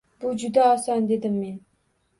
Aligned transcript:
-Bu 0.23 0.29
juda 0.43 0.65
oson,- 0.71 1.07
dedim 1.15 1.39
men 1.45 1.57